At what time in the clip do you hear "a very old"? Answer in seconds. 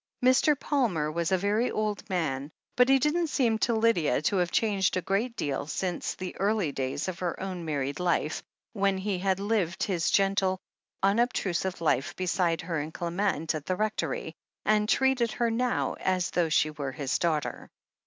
1.31-2.09